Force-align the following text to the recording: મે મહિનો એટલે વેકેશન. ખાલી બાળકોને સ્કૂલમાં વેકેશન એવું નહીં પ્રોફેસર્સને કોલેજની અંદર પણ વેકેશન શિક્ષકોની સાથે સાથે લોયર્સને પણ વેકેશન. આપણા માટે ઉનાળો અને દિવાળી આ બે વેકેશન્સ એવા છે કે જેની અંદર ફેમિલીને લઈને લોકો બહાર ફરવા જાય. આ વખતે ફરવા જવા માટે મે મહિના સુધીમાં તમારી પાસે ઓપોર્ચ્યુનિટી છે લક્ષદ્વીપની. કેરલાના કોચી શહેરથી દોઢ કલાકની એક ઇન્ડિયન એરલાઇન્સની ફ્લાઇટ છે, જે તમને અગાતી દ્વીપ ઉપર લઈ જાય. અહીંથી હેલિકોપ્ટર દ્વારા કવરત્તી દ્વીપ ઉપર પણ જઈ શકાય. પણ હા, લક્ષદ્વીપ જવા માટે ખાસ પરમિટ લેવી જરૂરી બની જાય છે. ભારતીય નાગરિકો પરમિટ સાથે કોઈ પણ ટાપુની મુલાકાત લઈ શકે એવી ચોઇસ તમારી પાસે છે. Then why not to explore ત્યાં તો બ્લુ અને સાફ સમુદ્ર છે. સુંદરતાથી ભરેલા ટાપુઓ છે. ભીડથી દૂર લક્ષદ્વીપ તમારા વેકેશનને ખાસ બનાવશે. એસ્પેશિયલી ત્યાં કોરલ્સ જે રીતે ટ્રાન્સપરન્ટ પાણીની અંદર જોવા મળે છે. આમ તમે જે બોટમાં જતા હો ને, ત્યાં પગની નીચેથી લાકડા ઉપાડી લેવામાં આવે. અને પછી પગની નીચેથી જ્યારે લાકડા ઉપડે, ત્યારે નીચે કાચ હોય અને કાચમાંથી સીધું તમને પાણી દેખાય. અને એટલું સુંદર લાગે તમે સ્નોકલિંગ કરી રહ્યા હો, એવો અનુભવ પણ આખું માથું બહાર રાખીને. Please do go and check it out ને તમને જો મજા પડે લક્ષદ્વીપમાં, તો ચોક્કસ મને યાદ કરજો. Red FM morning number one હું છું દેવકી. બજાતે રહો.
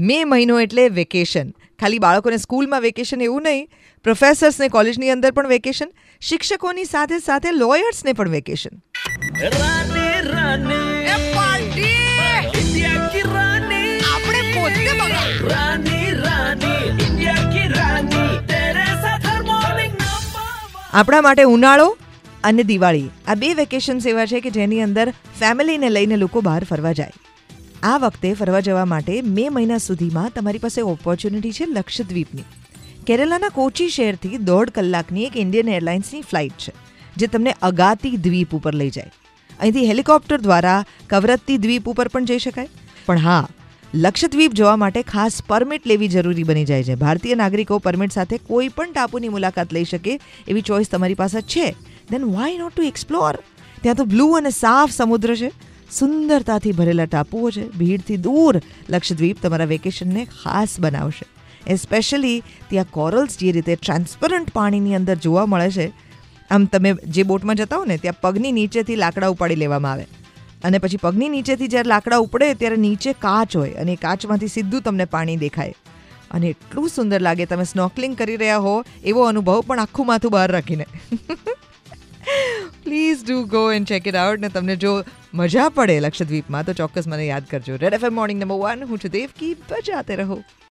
મે 0.00 0.24
મહિનો 0.24 0.60
એટલે 0.60 0.88
વેકેશન. 0.88 1.48
ખાલી 1.80 1.98
બાળકોને 1.98 2.36
સ્કૂલમાં 2.36 2.82
વેકેશન 2.82 3.22
એવું 3.22 3.42
નહીં 3.42 3.66
પ્રોફેસર્સને 4.04 4.68
કોલેજની 4.68 5.10
અંદર 5.10 5.30
પણ 5.30 5.48
વેકેશન 5.48 5.90
શિક્ષકોની 6.20 6.84
સાથે 6.84 7.18
સાથે 7.18 7.50
લોયર્સને 7.50 8.12
પણ 8.12 8.28
વેકેશન. 8.28 8.78
આપણા 20.94 21.20
માટે 21.20 21.42
ઉનાળો 21.42 21.96
અને 22.44 22.62
દિવાળી 22.62 23.10
આ 23.26 23.34
બે 23.34 23.54
વેકેશન્સ 23.54 24.06
એવા 24.06 24.26
છે 24.26 24.40
કે 24.40 24.50
જેની 24.50 24.80
અંદર 24.82 25.10
ફેમિલીને 25.10 25.90
લઈને 25.90 26.16
લોકો 26.16 26.40
બહાર 26.40 26.64
ફરવા 26.64 26.92
જાય. 26.92 27.10
આ 27.82 27.98
વખતે 27.98 28.30
ફરવા 28.32 28.60
જવા 28.60 28.86
માટે 28.88 29.14
મે 29.36 29.44
મહિના 29.48 29.80
સુધીમાં 29.84 30.32
તમારી 30.34 30.62
પાસે 30.64 30.80
ઓપોર્ચ્યુનિટી 30.84 31.52
છે 31.52 31.66
લક્ષદ્વીપની. 31.66 32.44
કેરલાના 33.06 33.48
કોચી 33.50 33.88
શહેરથી 33.88 34.40
દોઢ 34.48 34.70
કલાકની 34.70 35.24
એક 35.28 35.36
ઇન્ડિયન 35.36 35.70
એરલાઇન્સની 35.76 36.20
ફ્લાઇટ 36.22 36.58
છે, 36.58 36.74
જે 37.16 37.26
તમને 37.26 37.54
અગાતી 37.62 38.18
દ્વીપ 38.26 38.52
ઉપર 38.58 38.74
લઈ 38.74 38.90
જાય. 38.90 39.12
અહીંથી 39.60 39.86
હેલિકોપ્ટર 39.86 40.38
દ્વારા 40.40 40.76
કવરત્તી 41.08 41.56
દ્વીપ 41.58 41.88
ઉપર 41.94 42.08
પણ 42.08 42.24
જઈ 42.24 42.38
શકાય. 42.38 42.68
પણ 43.06 43.18
હા, 43.18 43.46
લક્ષદ્વીપ 43.94 44.52
જવા 44.52 44.76
માટે 44.76 45.00
ખાસ 45.02 45.40
પરમિટ 45.48 45.88
લેવી 45.92 46.10
જરૂરી 46.16 46.44
બની 46.44 46.64
જાય 46.64 46.84
છે. 46.84 46.98
ભારતીય 47.04 47.40
નાગરિકો 47.42 47.80
પરમિટ 47.86 48.18
સાથે 48.18 48.36
કોઈ 48.50 48.68
પણ 48.76 48.92
ટાપુની 48.92 49.32
મુલાકાત 49.36 49.72
લઈ 49.72 49.86
શકે 49.94 50.12
એવી 50.48 50.62
ચોઇસ 50.62 50.92
તમારી 50.92 51.18
પાસે 51.22 51.40
છે. 51.54 51.72
Then 52.10 52.28
why 52.36 52.60
not 52.60 52.76
to 52.76 52.88
explore 52.92 53.34
ત્યાં 53.82 53.96
તો 53.96 54.04
બ્લુ 54.04 54.30
અને 54.34 54.52
સાફ 54.60 54.92
સમુદ્ર 54.92 55.34
છે. 55.34 55.50
સુંદરતાથી 55.92 56.72
ભરેલા 56.72 57.04
ટાપુઓ 57.04 57.50
છે. 57.50 57.68
ભીડથી 57.68 58.16
દૂર 58.16 58.60
લક્ષદ્વીપ 58.90 59.42
તમારા 59.42 59.64
વેકેશનને 59.64 60.24
ખાસ 60.24 60.80
બનાવશે. 60.80 61.26
એસ્પેશિયલી 61.66 62.42
ત્યાં 62.68 62.86
કોરલ્સ 62.90 63.38
જે 63.38 63.52
રીતે 63.52 63.76
ટ્રાન્સપરન્ટ 63.76 64.50
પાણીની 64.50 64.94
અંદર 64.94 65.14
જોવા 65.14 65.46
મળે 65.46 65.70
છે. 65.70 65.92
આમ 66.50 66.64
તમે 66.64 66.94
જે 66.94 67.22
બોટમાં 67.22 67.56
જતા 67.56 67.76
હો 67.76 67.84
ને, 67.84 67.96
ત્યાં 67.96 68.20
પગની 68.20 68.52
નીચેથી 68.52 68.96
લાકડા 68.96 69.28
ઉપાડી 69.28 69.54
લેવામાં 69.54 69.92
આવે. 69.92 70.06
અને 70.64 70.78
પછી 70.78 70.96
પગની 70.96 71.28
નીચેથી 71.28 71.68
જ્યારે 71.68 71.88
લાકડા 71.88 72.16
ઉપડે, 72.16 72.54
ત્યારે 72.54 72.76
નીચે 72.76 73.12
કાચ 73.12 73.56
હોય 73.56 73.70
અને 73.70 73.96
કાચમાંથી 73.96 74.48
સીધું 74.48 74.82
તમને 74.82 75.04
પાણી 75.04 75.36
દેખાય. 75.36 75.74
અને 76.30 76.46
એટલું 76.46 76.88
સુંદર 76.88 77.20
લાગે 77.20 77.46
તમે 77.46 77.64
સ્નોકલિંગ 77.64 78.16
કરી 78.16 78.36
રહ્યા 78.36 78.58
હો, 78.58 78.84
એવો 79.04 79.22
અનુભવ 79.22 79.60
પણ 79.60 79.80
આખું 79.80 80.06
માથું 80.06 80.30
બહાર 80.30 80.50
રાખીને. 80.50 80.86
Please 82.84 83.18
do 83.28 83.44
go 83.44 83.59
and 83.72 83.86
check 83.86 84.08
it 84.08 84.14
out 84.14 84.40
ને 84.40 84.48
તમને 84.48 84.76
જો 84.76 85.04
મજા 85.34 85.68
પડે 85.68 86.00
લક્ષદ્વીપમાં, 86.00 86.64
તો 86.64 86.72
ચોક્કસ 86.72 87.06
મને 87.06 87.26
યાદ 87.26 87.44
કરજો. 87.50 87.76
Red 87.76 87.94
FM 87.94 88.14
morning 88.14 88.40
number 88.40 88.56
one 88.56 88.84
હું 88.84 88.98
છું 88.98 89.10
દેવકી. 89.10 89.54
બજાતે 89.54 90.16
રહો. 90.16 90.42